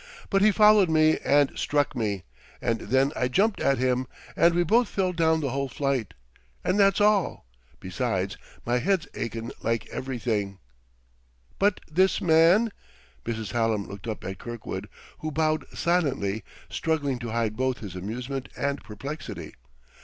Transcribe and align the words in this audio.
But 0.31 0.41
he 0.41 0.51
followed 0.51 0.89
me 0.89 1.19
and 1.19 1.51
struck 1.55 1.95
me, 1.95 2.23
and 2.59 2.79
then 2.79 3.11
I 3.15 3.27
jumped 3.27 3.59
at 3.61 3.77
him, 3.77 4.07
and 4.35 4.55
we 4.55 4.63
both 4.63 4.89
fell 4.89 5.13
down 5.13 5.41
the 5.41 5.51
whole 5.51 5.69
flight. 5.69 6.15
And 6.63 6.79
that's 6.79 6.99
all. 6.99 7.45
Besides, 7.79 8.35
my 8.65 8.79
head's 8.79 9.07
achin' 9.13 9.51
like 9.61 9.87
everything." 9.89 10.57
"But 11.59 11.81
this 11.87 12.19
man?" 12.19 12.71
Mrs. 13.27 13.51
Hallam 13.51 13.87
looked 13.87 14.07
up 14.07 14.23
at 14.25 14.39
Kirkwood, 14.39 14.89
who 15.19 15.29
bowed 15.29 15.65
silently, 15.77 16.43
struggling 16.67 17.19
to 17.19 17.29
hide 17.29 17.55
both 17.55 17.77
his 17.77 17.95
amusement 17.95 18.49
and 18.57 18.83
perplexity. 18.83 19.53